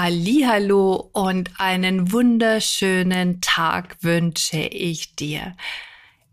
[0.00, 5.56] Hallo und einen wunderschönen Tag wünsche ich dir.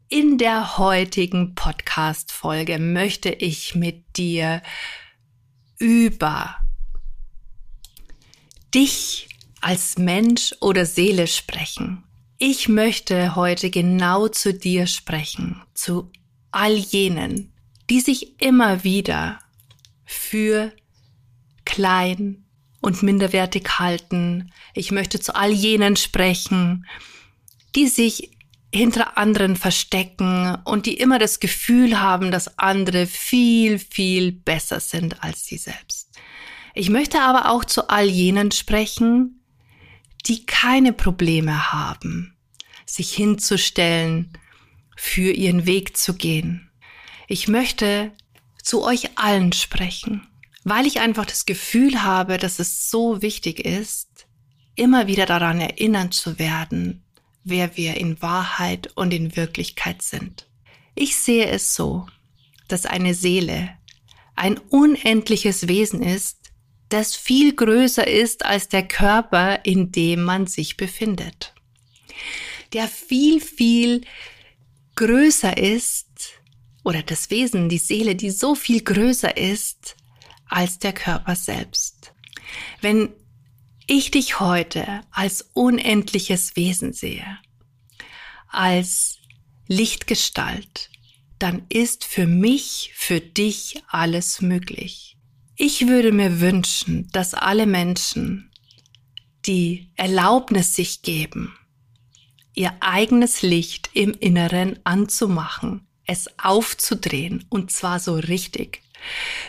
[0.07, 4.61] In der heutigen Podcast Folge möchte ich mit dir
[5.79, 6.57] über
[8.71, 9.29] dich
[9.61, 12.03] als Mensch oder Seele sprechen.
[12.37, 16.11] Ich möchte heute genau zu dir sprechen, zu
[16.51, 17.51] all jenen,
[17.89, 19.39] die sich immer wieder
[20.05, 20.71] für
[21.65, 22.45] klein,
[22.85, 24.52] und minderwertig halten.
[24.75, 26.85] Ich möchte zu all jenen sprechen,
[27.76, 28.30] die sich
[28.71, 35.24] hinter anderen verstecken und die immer das Gefühl haben, dass andere viel, viel besser sind
[35.24, 36.12] als sie selbst.
[36.76, 39.41] Ich möchte aber auch zu all jenen sprechen,
[40.27, 42.37] die keine Probleme haben,
[42.85, 44.37] sich hinzustellen,
[44.96, 46.70] für ihren Weg zu gehen.
[47.27, 48.12] Ich möchte
[48.62, 50.27] zu euch allen sprechen
[50.66, 54.26] weil ich einfach das Gefühl habe, dass es so wichtig ist,
[54.76, 57.04] immer wieder daran erinnern zu werden,
[57.44, 60.48] wer wir in Wahrheit und in Wirklichkeit sind.
[60.96, 62.08] Ich sehe es so,
[62.68, 63.70] dass eine Seele
[64.36, 66.40] ein unendliches Wesen ist,
[66.90, 71.53] das viel größer ist als der Körper, in dem man sich befindet.
[72.74, 74.02] Der viel, viel
[74.96, 76.08] größer ist,
[76.84, 79.96] oder das Wesen, die Seele, die so viel größer ist
[80.47, 82.13] als der Körper selbst.
[82.81, 83.09] Wenn
[83.88, 87.38] ich dich heute als unendliches Wesen sehe,
[88.47, 89.18] als
[89.68, 90.90] Lichtgestalt,
[91.40, 95.18] dann ist für mich, für dich alles möglich.
[95.58, 98.52] Ich würde mir wünschen, dass alle Menschen
[99.46, 101.56] die Erlaubnis sich geben,
[102.56, 108.81] ihr eigenes Licht im Inneren anzumachen, es aufzudrehen und zwar so richtig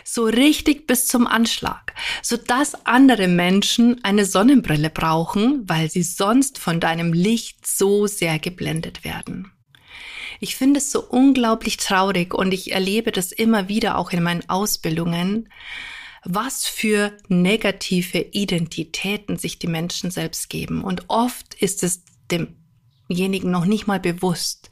[0.03, 6.79] so richtig bis zum Anschlag, sodass andere Menschen eine Sonnenbrille brauchen, weil sie sonst von
[6.79, 9.51] deinem Licht so sehr geblendet werden.
[10.39, 14.47] Ich finde es so unglaublich traurig und ich erlebe das immer wieder auch in meinen
[14.49, 15.49] Ausbildungen,
[16.23, 20.83] was für negative Identitäten sich die Menschen selbst geben.
[20.83, 24.69] Und oft ist es demjenigen noch nicht mal bewusst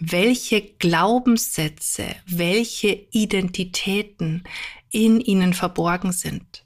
[0.00, 4.44] welche Glaubenssätze, welche Identitäten
[4.90, 6.64] in ihnen verborgen sind.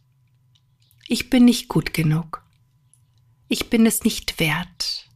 [1.08, 2.44] Ich bin nicht gut genug.
[3.48, 5.08] Ich bin es nicht wert.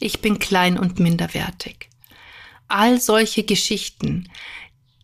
[0.00, 1.88] Ich bin klein und minderwertig.
[2.68, 4.28] All solche Geschichten,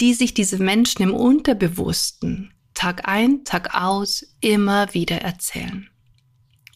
[0.00, 5.88] die sich diese Menschen im Unterbewussten Tag ein, Tag aus immer wieder erzählen.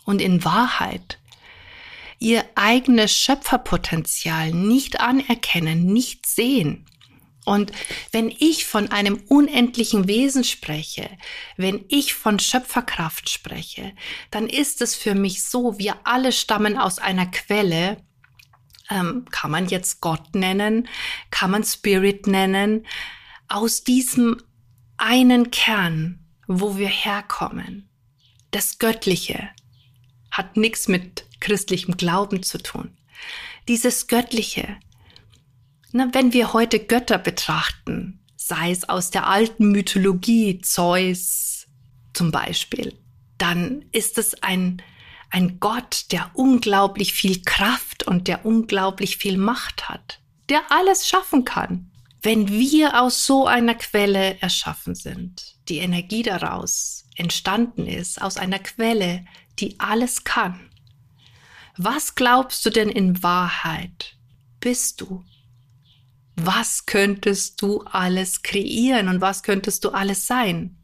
[0.04, 1.17] Und in Wahrheit
[2.18, 6.84] ihr eigenes Schöpferpotenzial nicht anerkennen, nicht sehen.
[7.44, 7.72] Und
[8.12, 11.08] wenn ich von einem unendlichen Wesen spreche,
[11.56, 13.92] wenn ich von Schöpferkraft spreche,
[14.30, 17.96] dann ist es für mich so, wir alle stammen aus einer Quelle,
[18.90, 20.88] ähm, kann man jetzt Gott nennen,
[21.30, 22.86] kann man Spirit nennen,
[23.48, 24.42] aus diesem
[24.98, 27.88] einen Kern, wo wir herkommen.
[28.50, 29.48] Das Göttliche
[30.30, 32.96] hat nichts mit christlichem Glauben zu tun.
[33.68, 34.76] Dieses Göttliche.
[35.92, 41.66] Na, wenn wir heute Götter betrachten, sei es aus der alten Mythologie, Zeus
[42.12, 42.98] zum Beispiel,
[43.36, 44.82] dann ist es ein,
[45.30, 51.44] ein Gott, der unglaublich viel Kraft und der unglaublich viel Macht hat, der alles schaffen
[51.44, 51.90] kann.
[52.22, 58.58] Wenn wir aus so einer Quelle erschaffen sind, die Energie daraus entstanden ist, aus einer
[58.58, 59.24] Quelle,
[59.60, 60.67] die alles kann,
[61.78, 64.16] was glaubst du denn in Wahrheit
[64.60, 65.24] bist du?
[66.34, 70.76] Was könntest du alles kreieren und was könntest du alles sein,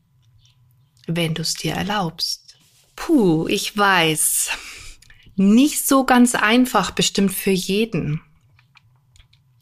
[1.07, 2.57] wenn du es dir erlaubst?
[2.97, 4.51] Puh, ich weiß.
[5.37, 8.21] Nicht so ganz einfach bestimmt für jeden.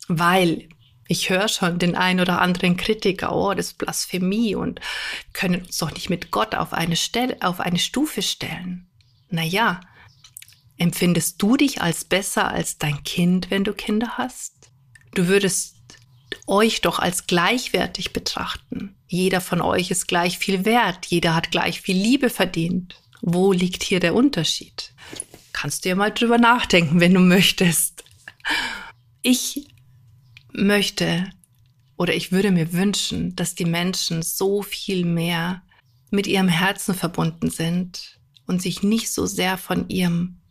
[0.09, 0.69] Weil
[1.09, 4.81] ich höre schon den ein oder anderen Kritiker, oh, das ist Blasphemie und
[5.33, 8.91] können uns doch nicht mit Gott auf eine Stelle, auf eine Stufe stellen.
[9.29, 9.81] Naja,
[10.83, 14.73] Empfindest du dich als besser als dein Kind, wenn du Kinder hast?
[15.15, 15.77] Du würdest
[16.49, 18.97] euch doch als gleichwertig betrachten.
[19.07, 23.01] Jeder von euch ist gleich viel wert, jeder hat gleich viel Liebe verdient.
[23.21, 24.93] Wo liegt hier der Unterschied?
[25.53, 28.03] kannst du ja mal drüber nachdenken, wenn du möchtest.
[29.23, 29.69] Ich
[30.53, 31.31] möchte
[31.97, 35.63] oder ich würde mir wünschen, dass die Menschen so viel mehr
[36.11, 38.19] mit ihrem Herzen verbunden sind
[38.49, 40.42] und sich nicht so sehr von ihrem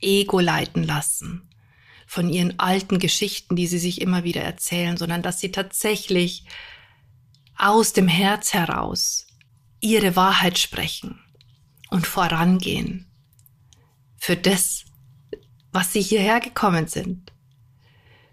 [0.00, 1.48] Ego leiten lassen,
[2.06, 6.44] von ihren alten Geschichten, die sie sich immer wieder erzählen, sondern dass sie tatsächlich
[7.56, 9.26] aus dem Herz heraus
[9.80, 11.20] ihre Wahrheit sprechen
[11.90, 13.06] und vorangehen
[14.16, 14.84] für das,
[15.72, 17.32] was sie hierher gekommen sind,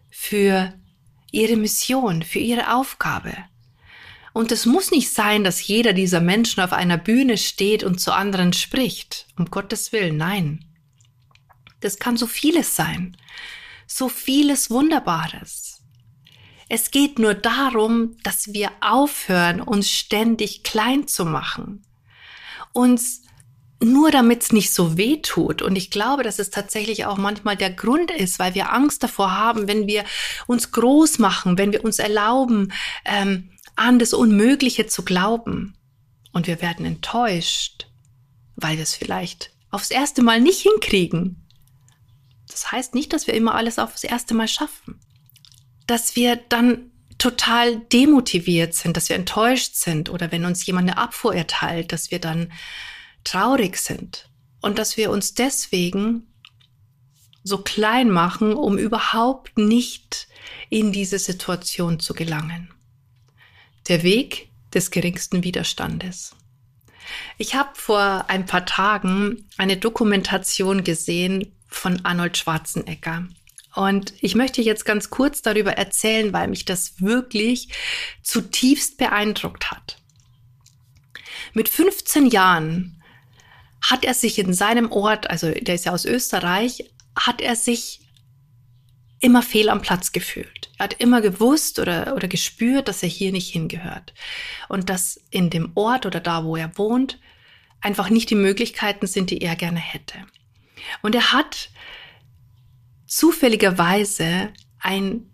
[0.09, 0.73] für
[1.31, 3.33] ihre Mission, für ihre Aufgabe.
[4.33, 8.11] Und es muss nicht sein, dass jeder dieser Menschen auf einer Bühne steht und zu
[8.11, 9.27] anderen spricht.
[9.37, 10.65] Um Gottes Willen, nein.
[11.83, 13.17] Das kann so vieles sein.
[13.87, 15.81] So vieles Wunderbares.
[16.69, 21.85] Es geht nur darum, dass wir aufhören, uns ständig klein zu machen.
[22.71, 23.21] Uns
[23.83, 25.61] nur damit es nicht so weh tut.
[25.61, 29.31] Und ich glaube, dass es tatsächlich auch manchmal der Grund ist, weil wir Angst davor
[29.31, 30.05] haben, wenn wir
[30.47, 32.71] uns groß machen, wenn wir uns erlauben,
[33.05, 35.75] ähm, an das Unmögliche zu glauben.
[36.31, 37.87] Und wir werden enttäuscht,
[38.55, 41.42] weil wir es vielleicht aufs erste Mal nicht hinkriegen.
[42.53, 44.99] Das heißt nicht, dass wir immer alles aufs erste Mal schaffen.
[45.87, 50.99] Dass wir dann total demotiviert sind, dass wir enttäuscht sind oder wenn uns jemand eine
[50.99, 52.51] Abfuhr erteilt, dass wir dann
[53.23, 54.29] traurig sind
[54.61, 56.27] und dass wir uns deswegen
[57.43, 60.27] so klein machen, um überhaupt nicht
[60.69, 62.71] in diese Situation zu gelangen.
[63.87, 66.35] Der Weg des geringsten Widerstandes.
[67.37, 73.27] Ich habe vor ein paar Tagen eine Dokumentation gesehen von Arnold Schwarzenegger.
[73.75, 77.69] Und ich möchte jetzt ganz kurz darüber erzählen, weil mich das wirklich
[78.21, 79.97] zutiefst beeindruckt hat.
[81.53, 83.01] Mit 15 Jahren
[83.81, 88.01] hat er sich in seinem Ort, also der ist ja aus Österreich, hat er sich
[89.19, 90.69] immer fehl am Platz gefühlt.
[90.77, 94.13] Er hat immer gewusst oder, oder gespürt, dass er hier nicht hingehört.
[94.67, 97.19] Und dass in dem Ort oder da, wo er wohnt,
[97.81, 100.17] einfach nicht die Möglichkeiten sind, die er gerne hätte.
[101.01, 101.69] Und er hat
[103.05, 105.31] zufälligerweise ein,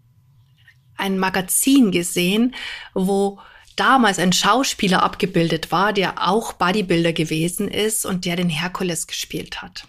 [0.97, 2.55] ein Magazin gesehen,
[2.93, 3.39] wo
[3.75, 9.61] damals ein Schauspieler abgebildet war, der auch Bodybuilder gewesen ist und der den Herkules gespielt
[9.61, 9.87] hat.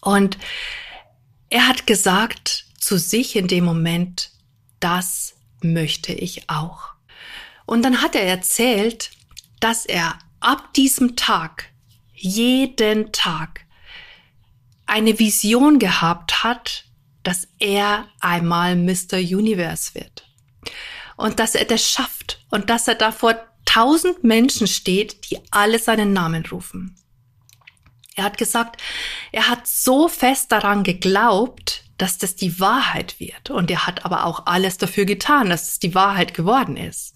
[0.00, 0.38] Und
[1.50, 4.30] er hat gesagt zu sich in dem Moment,
[4.78, 6.94] das möchte ich auch.
[7.66, 9.10] Und dann hat er erzählt,
[9.60, 11.70] dass er ab diesem Tag,
[12.12, 13.63] jeden Tag,
[14.86, 16.84] eine Vision gehabt hat,
[17.22, 19.16] dass er einmal Mr.
[19.16, 20.28] Universe wird
[21.16, 25.78] und dass er das schafft und dass er da vor tausend Menschen steht, die alle
[25.78, 26.96] seinen Namen rufen.
[28.14, 28.80] Er hat gesagt,
[29.32, 33.50] er hat so fest daran geglaubt, dass das die Wahrheit wird.
[33.50, 37.14] Und er hat aber auch alles dafür getan, dass es die Wahrheit geworden ist.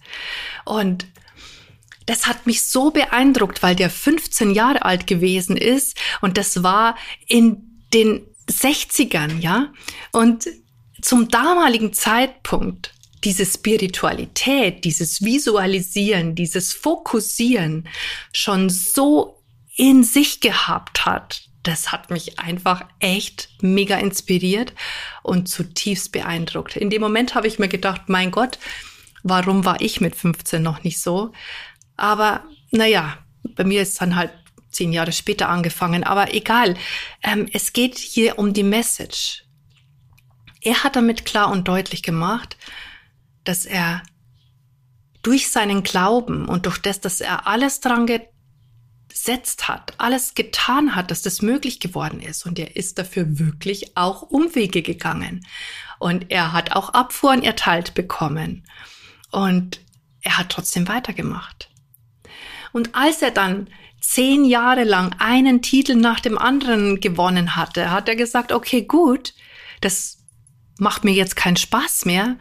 [0.65, 1.07] Und
[2.09, 6.97] das hat mich so beeindruckt, weil der 15 Jahre alt gewesen ist und das war
[7.27, 9.75] in den 60ern, ja.
[10.13, 10.49] Und
[11.03, 12.95] zum damaligen Zeitpunkt
[13.25, 17.87] diese Spiritualität, dieses Visualisieren, dieses Fokussieren
[18.33, 19.43] schon so
[19.77, 24.73] in sich gehabt hat, das hat mich einfach echt mega inspiriert
[25.23, 26.77] und zutiefst beeindruckt.
[26.77, 28.59] In dem Moment habe ich mir gedacht, mein Gott,
[29.23, 31.33] warum war ich mit 15 noch nicht so?
[31.99, 34.33] Aber naja, bei mir ist dann halt
[34.71, 36.05] zehn Jahre später angefangen.
[36.05, 36.77] Aber egal,
[37.23, 39.45] ähm, es geht hier um die Message.
[40.63, 42.57] Er hat damit klar und deutlich gemacht,
[43.45, 44.03] dass er
[45.23, 51.11] durch seinen Glauben und durch das, dass er alles dran gesetzt hat, alles getan hat,
[51.11, 52.47] dass das möglich geworden ist.
[52.47, 55.45] Und er ist dafür wirklich auch Umwege gegangen.
[55.99, 58.65] Und er hat auch Abfuhren erteilt bekommen.
[59.31, 59.81] Und
[60.21, 61.69] er hat trotzdem weitergemacht.
[62.73, 63.69] Und als er dann
[64.01, 69.35] zehn Jahre lang einen Titel nach dem anderen gewonnen hatte, hat er gesagt, okay, gut,
[69.81, 70.19] das
[70.79, 72.37] macht mir jetzt keinen Spaß mehr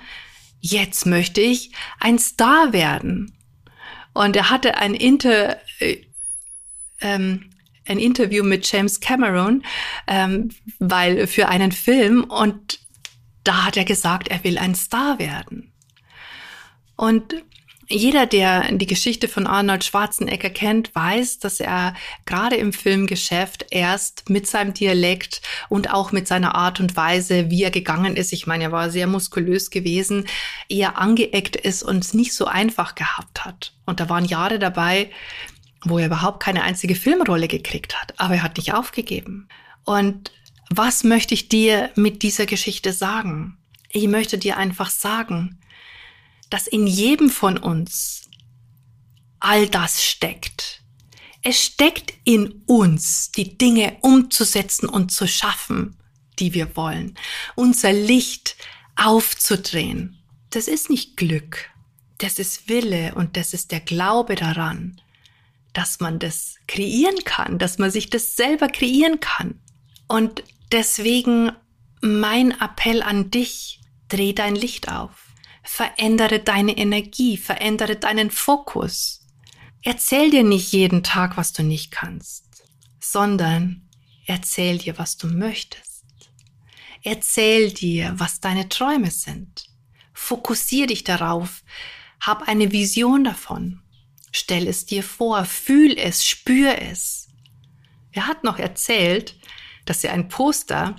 [0.62, 3.34] jetzt möchte ich ein Star werden.
[4.14, 6.02] Und er hatte ein, Inter, äh,
[7.02, 7.52] ähm,
[7.88, 9.64] ein Interview mit James Cameron,
[10.08, 12.80] ähm, weil für einen Film und
[13.44, 15.72] da hat er gesagt, er will ein Star werden.
[16.96, 17.36] Und
[17.90, 24.30] jeder, der die Geschichte von Arnold Schwarzenegger kennt, weiß, dass er gerade im Filmgeschäft erst
[24.30, 28.46] mit seinem Dialekt und auch mit seiner Art und Weise, wie er gegangen ist, ich
[28.46, 30.28] meine, er war sehr muskulös gewesen,
[30.68, 33.74] eher angeeckt ist und es nicht so einfach gehabt hat.
[33.86, 35.10] Und da waren Jahre dabei,
[35.84, 39.48] wo er überhaupt keine einzige Filmrolle gekriegt hat, aber er hat nicht aufgegeben.
[39.86, 40.32] Und
[40.70, 43.58] was möchte ich dir mit dieser Geschichte sagen?
[43.90, 45.60] Ich möchte dir einfach sagen,
[46.50, 48.30] dass in jedem von uns
[49.40, 50.82] all das steckt.
[51.42, 55.96] Es steckt in uns, die Dinge umzusetzen und zu schaffen,
[56.40, 57.16] die wir wollen.
[57.56, 58.56] Unser Licht
[58.96, 60.18] aufzudrehen.
[60.50, 61.70] Das ist nicht Glück.
[62.18, 65.00] Das ist Wille und das ist der Glaube daran,
[65.74, 69.62] dass man das kreieren kann, dass man sich das selber kreieren kann.
[70.08, 71.52] Und deswegen
[72.02, 75.27] mein Appell an dich, dreh dein Licht auf,
[75.68, 79.28] verändere deine Energie, verändere deinen Fokus.
[79.84, 82.46] Erzähl dir nicht jeden Tag, was du nicht kannst,
[83.00, 83.88] sondern
[84.26, 86.06] erzähl dir, was du möchtest.
[87.04, 89.70] Erzähl dir, was deine Träume sind.
[90.14, 91.64] Fokussier dich darauf,
[92.22, 93.82] hab eine Vision davon.
[94.32, 97.28] Stell es dir vor, fühl es, spür es.
[98.12, 99.36] Er hat noch erzählt,
[99.86, 100.96] dass er ein Poster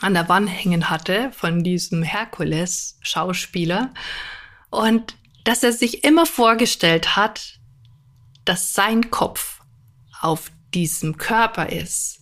[0.00, 3.92] an der Wand hängen hatte von diesem Herkules-Schauspieler
[4.70, 7.58] und dass er sich immer vorgestellt hat,
[8.44, 9.60] dass sein Kopf
[10.20, 12.20] auf diesem Körper ist.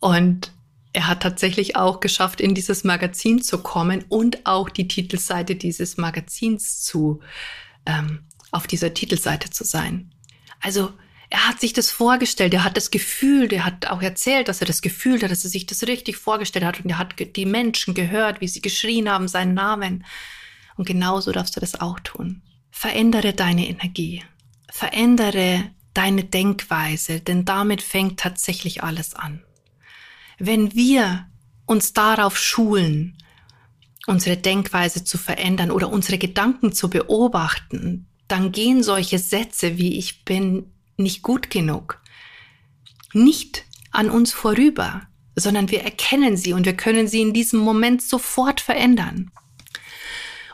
[0.00, 0.52] Und
[0.92, 5.96] er hat tatsächlich auch geschafft, in dieses Magazin zu kommen und auch die Titelseite dieses
[5.96, 7.20] Magazins zu,
[7.86, 10.12] ähm, auf dieser Titelseite zu sein.
[10.60, 10.92] Also
[11.32, 14.66] er hat sich das vorgestellt, er hat das Gefühl, der hat auch erzählt, dass er
[14.66, 17.94] das Gefühl hat, dass er sich das richtig vorgestellt hat und er hat die Menschen
[17.94, 20.04] gehört, wie sie geschrien haben, seinen Namen.
[20.76, 22.42] Und genauso darfst du das auch tun.
[22.70, 24.22] Verändere deine Energie.
[24.70, 29.42] Verändere deine Denkweise, denn damit fängt tatsächlich alles an.
[30.38, 31.28] Wenn wir
[31.64, 33.16] uns darauf schulen,
[34.06, 40.26] unsere Denkweise zu verändern oder unsere Gedanken zu beobachten, dann gehen solche Sätze wie ich
[40.26, 40.66] bin
[41.02, 42.02] nicht gut genug
[43.14, 45.02] nicht an uns vorüber,
[45.36, 49.30] sondern wir erkennen sie und wir können sie in diesem Moment sofort verändern.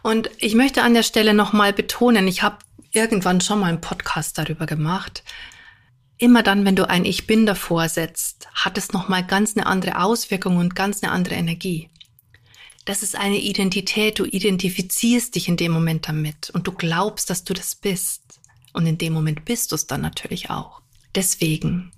[0.02, 2.58] Und ich möchte an der Stelle nochmal betonen, ich habe
[2.92, 5.22] irgendwann schon mal einen Podcast darüber gemacht.
[6.16, 10.00] Immer dann, wenn du ein Ich bin davor setzt, hat es nochmal ganz eine andere
[10.00, 11.90] Auswirkung und ganz eine andere Energie.
[12.84, 17.44] Das ist eine Identität, du identifizierst dich in dem Moment damit und du glaubst, dass
[17.44, 18.40] du das bist.
[18.72, 20.82] Und in dem Moment bist du es dann natürlich auch.
[21.14, 21.92] Deswegen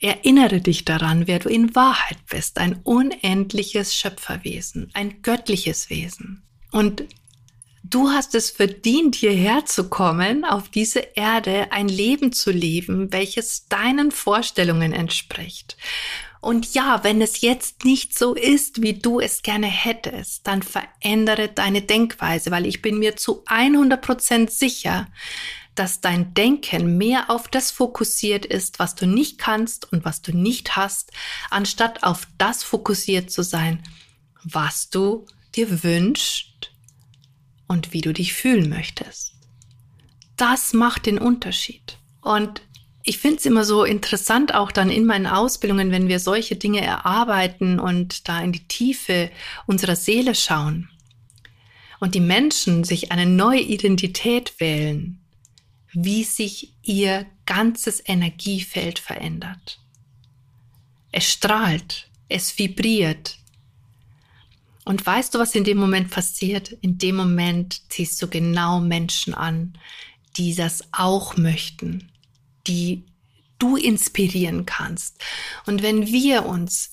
[0.00, 2.58] erinnere dich daran, wer du in Wahrheit bist.
[2.58, 6.42] Ein unendliches Schöpferwesen, ein göttliches Wesen.
[6.70, 7.04] Und
[7.82, 13.68] du hast es verdient, hierher zu kommen, auf diese Erde ein Leben zu leben, welches
[13.68, 15.76] deinen Vorstellungen entspricht.
[16.40, 21.48] Und ja, wenn es jetzt nicht so ist, wie du es gerne hättest, dann verändere
[21.48, 25.08] deine Denkweise, weil ich bin mir zu 100 Prozent sicher,
[25.74, 30.36] dass dein Denken mehr auf das fokussiert ist, was du nicht kannst und was du
[30.36, 31.12] nicht hast,
[31.50, 33.82] anstatt auf das fokussiert zu sein,
[34.42, 36.72] was du dir wünschst
[37.66, 39.34] und wie du dich fühlen möchtest.
[40.36, 41.98] Das macht den Unterschied.
[42.20, 42.62] Und
[43.08, 46.80] ich finde es immer so interessant, auch dann in meinen Ausbildungen, wenn wir solche Dinge
[46.80, 49.30] erarbeiten und da in die Tiefe
[49.66, 50.90] unserer Seele schauen
[52.00, 55.20] und die Menschen sich eine neue Identität wählen,
[55.92, 59.78] wie sich ihr ganzes Energiefeld verändert.
[61.12, 63.38] Es strahlt, es vibriert.
[64.84, 66.72] Und weißt du, was in dem Moment passiert?
[66.80, 69.78] In dem Moment ziehst du genau Menschen an,
[70.36, 72.10] die das auch möchten,
[72.66, 73.04] die
[73.58, 75.22] du inspirieren kannst.
[75.66, 76.92] Und wenn wir uns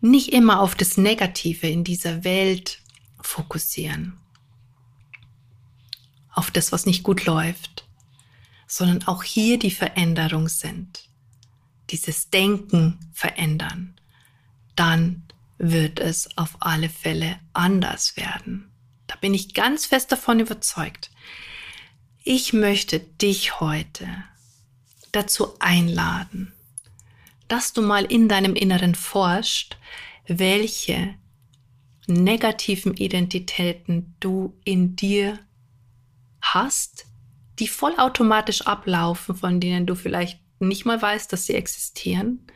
[0.00, 2.80] nicht immer auf das Negative in dieser Welt
[3.20, 4.18] fokussieren,
[6.32, 7.86] auf das, was nicht gut läuft,
[8.66, 11.08] sondern auch hier die Veränderung sind,
[11.90, 13.94] dieses Denken verändern,
[14.74, 15.24] dann
[15.58, 18.70] wird es auf alle Fälle anders werden.
[19.06, 21.10] Da bin ich ganz fest davon überzeugt.
[22.24, 24.08] Ich möchte dich heute
[25.12, 26.52] dazu einladen,
[27.48, 29.76] dass du mal in deinem Inneren forscht,
[30.26, 31.14] welche
[32.06, 35.38] negativen Identitäten du in dir
[36.40, 37.06] hast,
[37.58, 42.46] die vollautomatisch ablaufen, von denen du vielleicht nicht mal weißt, dass sie existieren.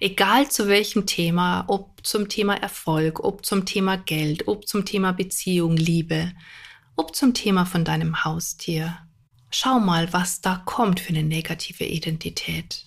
[0.00, 5.12] Egal zu welchem Thema, ob zum Thema Erfolg, ob zum Thema Geld, ob zum Thema
[5.12, 6.32] Beziehung, Liebe,
[6.96, 8.98] ob zum Thema von deinem Haustier,
[9.54, 12.86] Schau mal, was da kommt für eine negative Identität.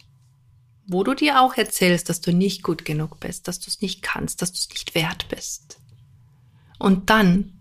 [0.87, 4.01] Wo du dir auch erzählst, dass du nicht gut genug bist, dass du es nicht
[4.01, 5.77] kannst, dass du es nicht wert bist.
[6.79, 7.53] Und dann,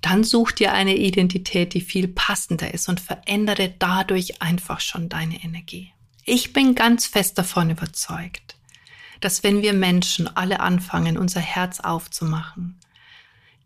[0.00, 5.44] dann such dir eine Identität, die viel passender ist und verändere dadurch einfach schon deine
[5.44, 5.92] Energie.
[6.24, 8.56] Ich bin ganz fest davon überzeugt,
[9.20, 12.80] dass wenn wir Menschen alle anfangen, unser Herz aufzumachen,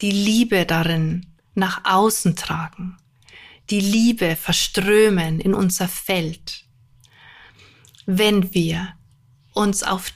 [0.01, 2.97] die Liebe darin nach außen tragen,
[3.71, 6.65] die Liebe verströmen in unser Feld,
[8.07, 8.95] wenn wir
[9.53, 10.13] uns auf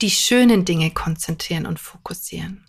[0.00, 2.66] die schönen Dinge konzentrieren und fokussieren,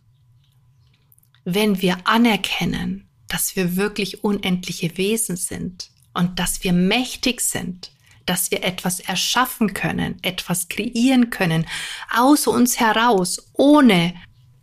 [1.46, 7.92] wenn wir anerkennen, dass wir wirklich unendliche Wesen sind und dass wir mächtig sind,
[8.28, 11.66] dass wir etwas erschaffen können, etwas kreieren können,
[12.16, 14.14] aus uns heraus, ohne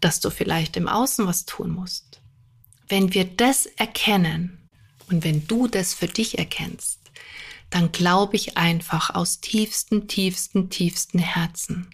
[0.00, 2.20] dass du vielleicht im Außen was tun musst.
[2.88, 4.59] Wenn wir das erkennen
[5.10, 6.98] und wenn du das für dich erkennst,
[7.70, 11.90] dann glaube ich einfach aus tiefsten, tiefsten, tiefsten Herzen,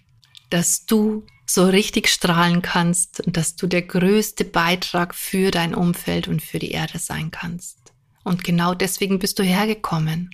[0.49, 6.27] dass du so richtig strahlen kannst und dass du der größte Beitrag für dein Umfeld
[6.27, 7.77] und für die Erde sein kannst.
[8.23, 10.31] Und genau deswegen bist du hergekommen.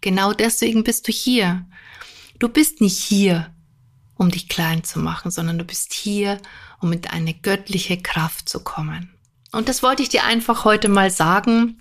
[0.00, 1.66] Genau deswegen bist du hier.
[2.38, 3.52] Du bist nicht hier,
[4.14, 6.40] um dich klein zu machen, sondern du bist hier,
[6.80, 9.10] um mit eine göttliche Kraft zu kommen.
[9.50, 11.78] Und das wollte ich dir einfach heute mal sagen,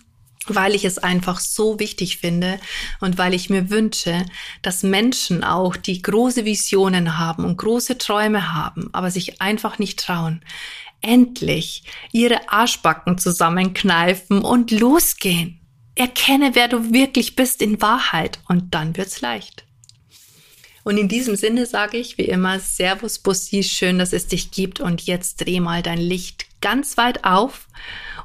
[0.56, 2.60] weil ich es einfach so wichtig finde
[3.00, 4.26] und weil ich mir wünsche,
[4.62, 10.00] dass Menschen auch, die große Visionen haben und große Träume haben, aber sich einfach nicht
[10.00, 10.42] trauen,
[11.02, 15.60] endlich ihre Arschbacken zusammenkneifen und losgehen.
[15.96, 19.68] Erkenne, wer du wirklich bist in Wahrheit und dann wird's leicht.
[20.84, 24.80] Und in diesem Sinne sage ich wie immer Servus Bussi, schön, dass es dich gibt
[24.80, 27.68] und jetzt dreh mal dein Licht ganz weit auf